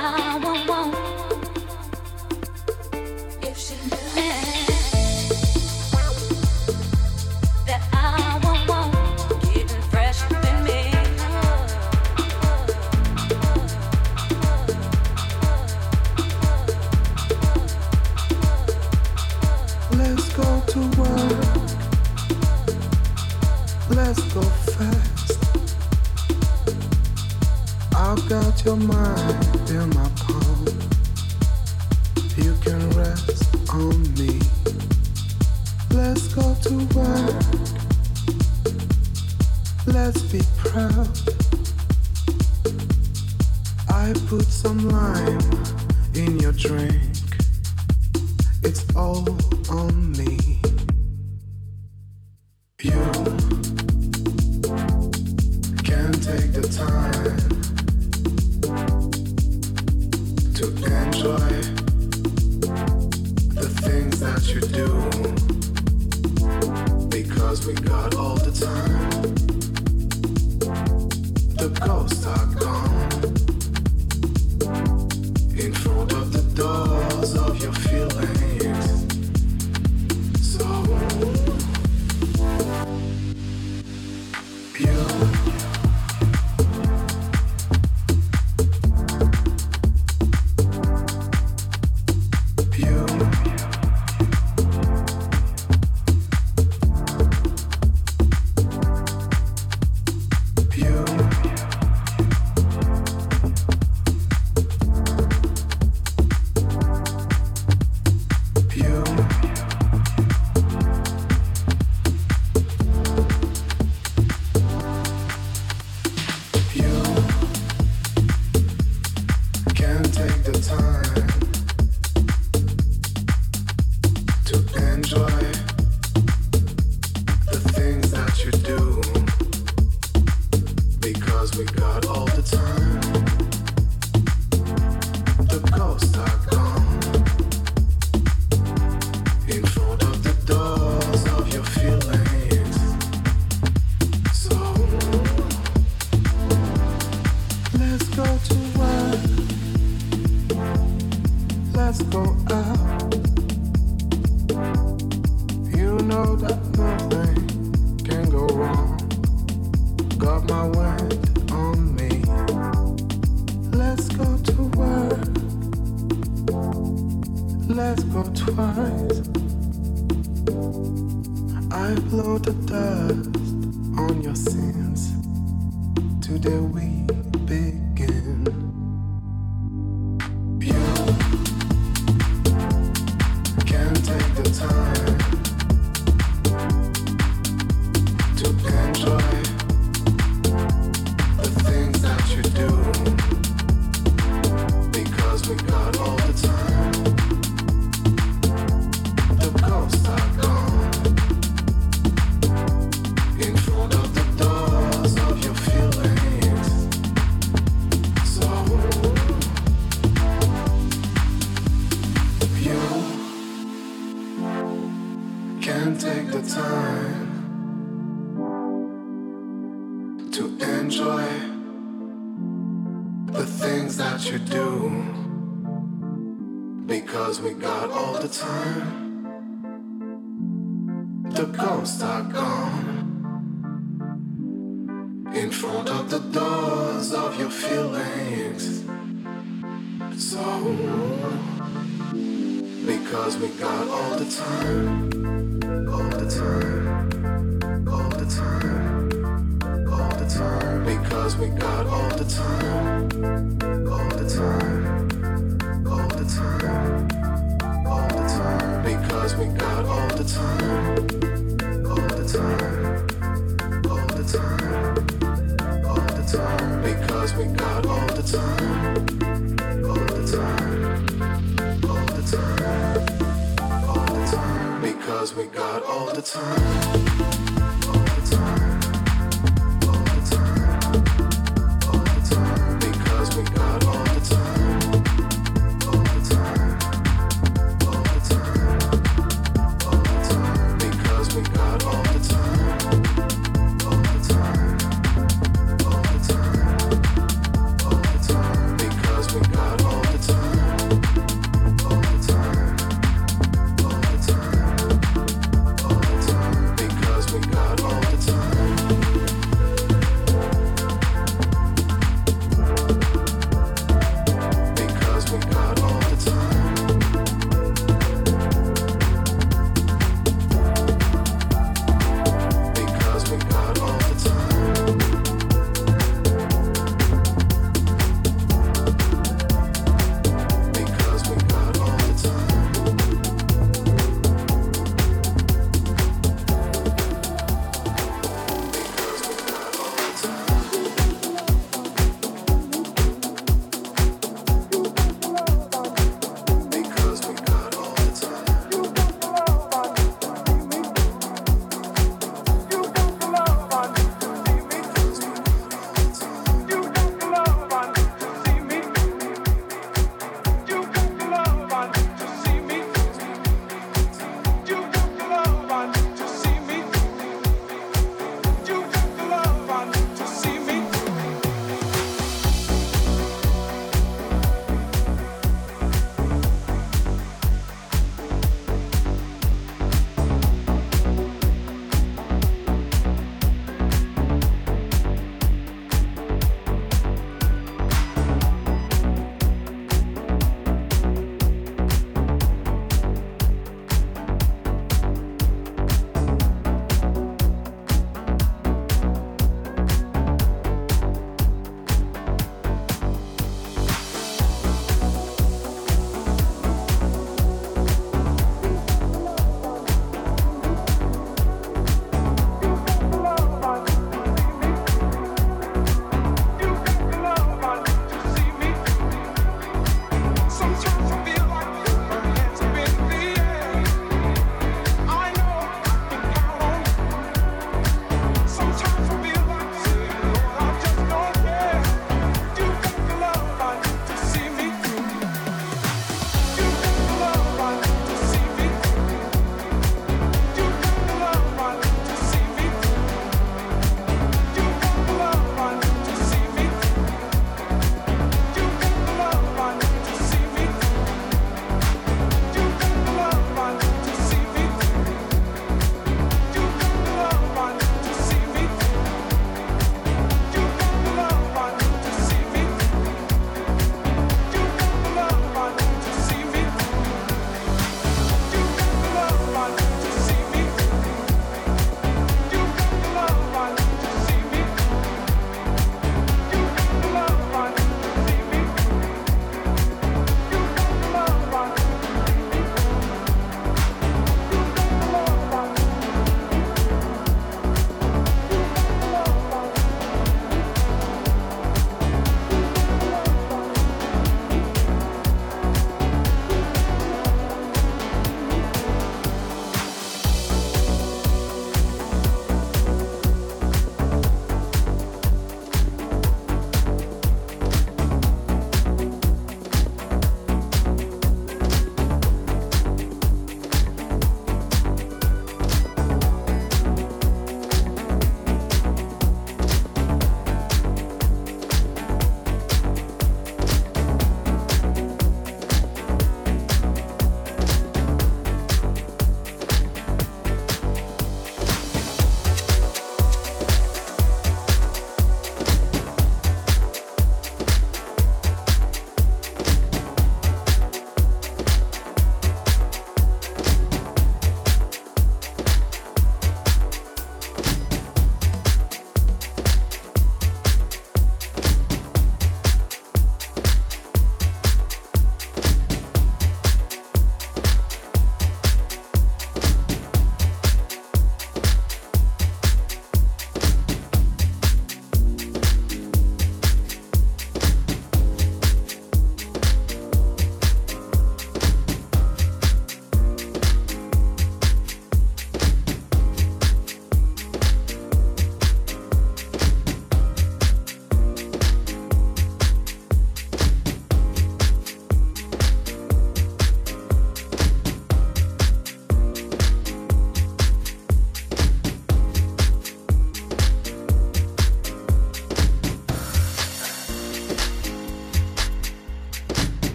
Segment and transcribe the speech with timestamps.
[0.00, 0.49] in front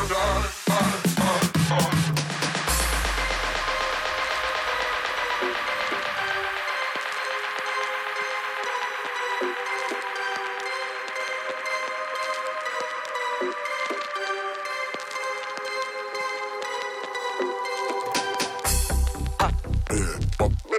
[0.00, 0.12] Look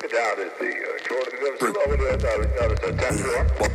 [0.03, 1.39] at that, the uh, Jordan,
[2.57, 3.70] that was a tattoo.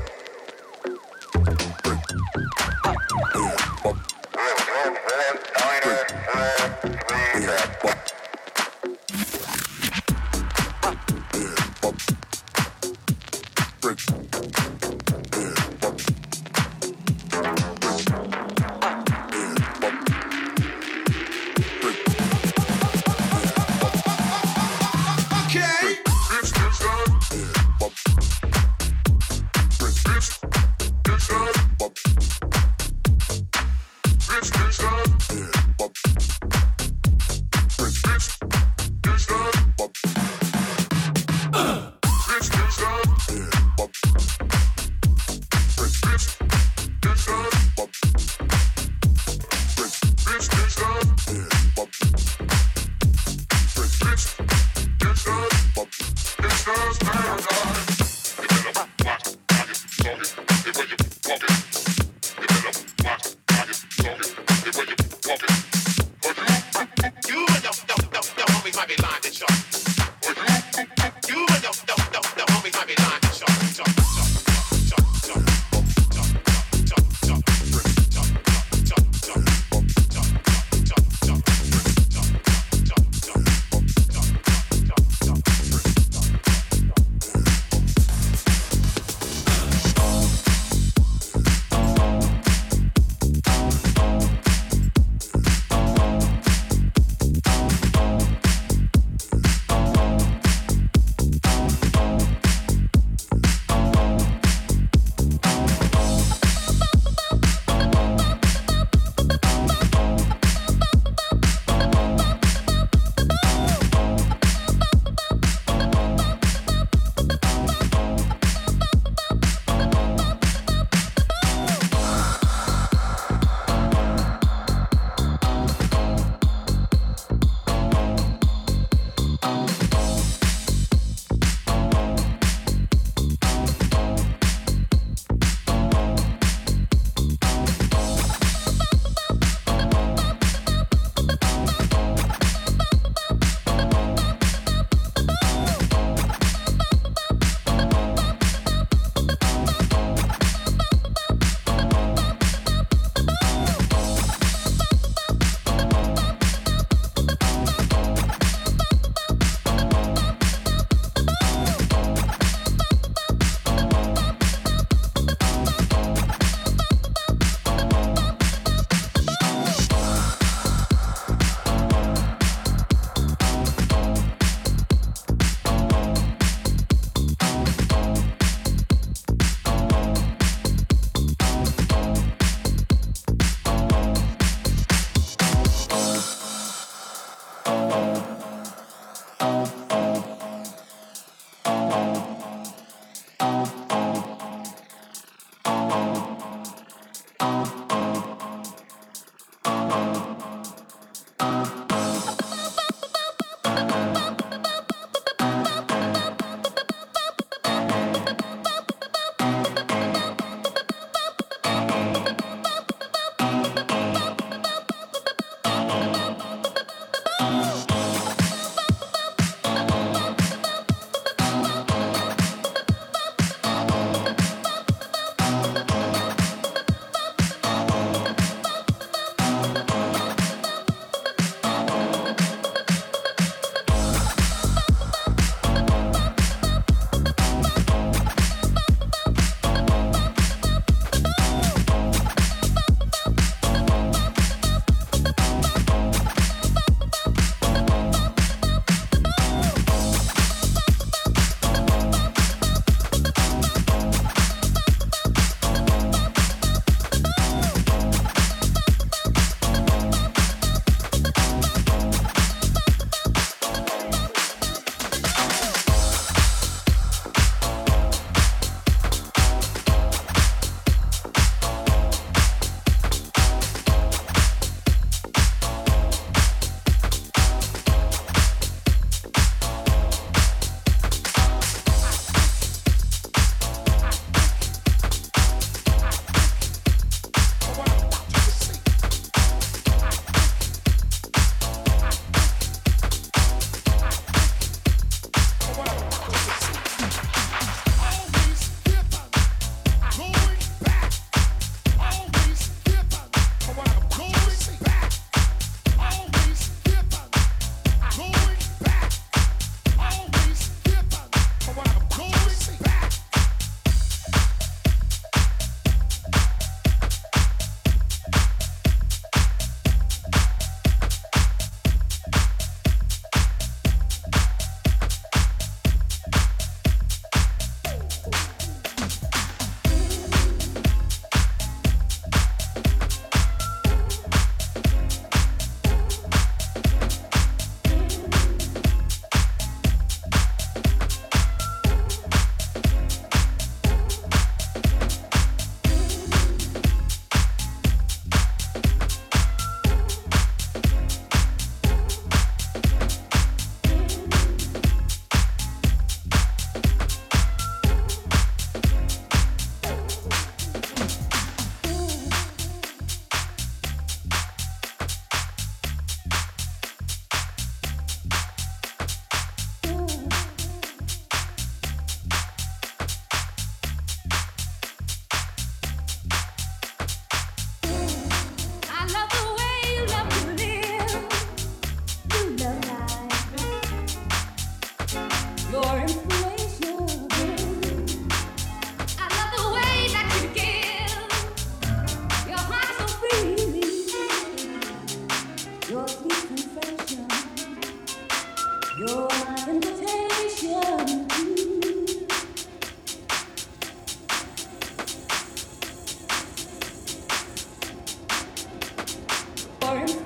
[410.05, 410.26] time.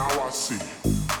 [0.00, 0.56] now I see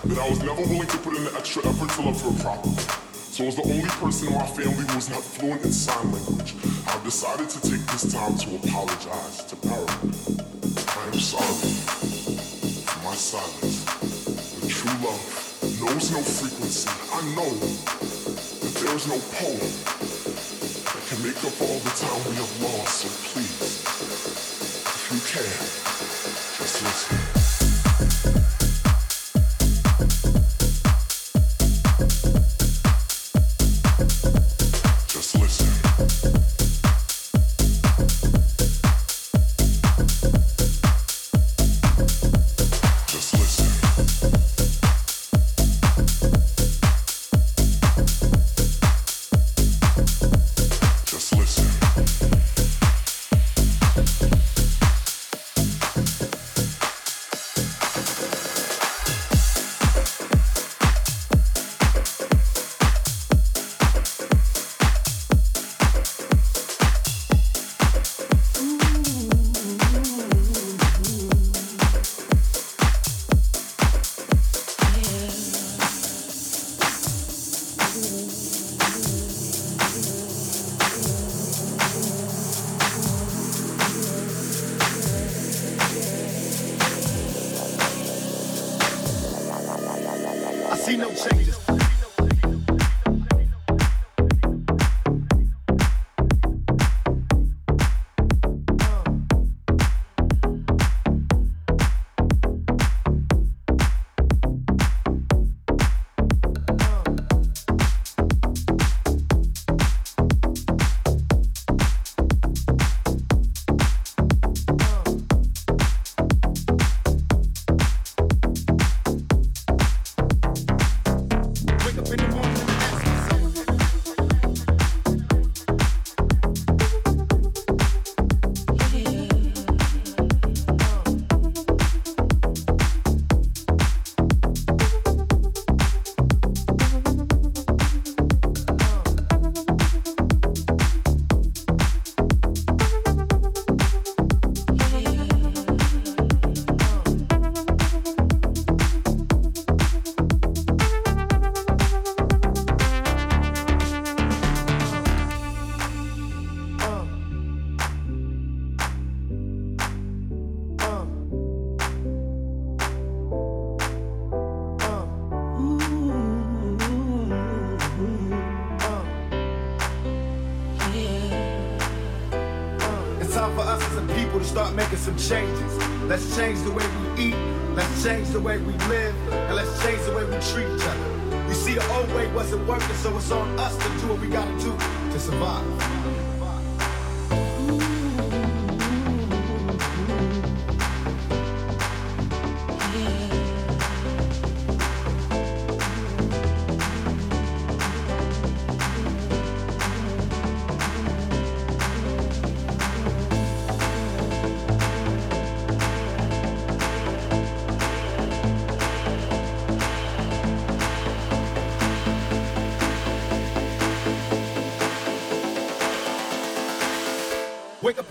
[0.08, 2.80] that I was never willing to put in the extra effort to love her properly.
[3.12, 6.56] So as the only person in my family who was not fluent in sign language,
[6.88, 10.16] I've decided to take this time to apologize to Marilyn.
[10.96, 11.60] I am sorry
[12.88, 13.84] for my silence.
[14.64, 15.24] True love
[15.84, 16.88] knows no frequency.
[17.12, 17.52] I know
[18.64, 19.72] that there is no poem
[20.88, 23.04] that can make up all the time we have lost.
[23.04, 23.60] So please,
[24.88, 26.09] if you can,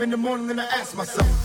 [0.02, 1.39] in the morning and I ask myself.